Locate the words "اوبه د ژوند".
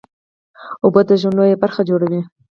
0.83-1.35